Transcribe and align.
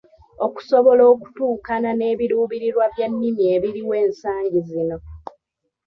Okusobola 0.45 1.03
okutuukana 1.13 1.89
n'ebiruubirirwa 1.95 2.85
by'ennimi 2.93 3.43
ebiriwo 3.55 3.93
ensangi 4.03 4.59
zino. 4.69 4.97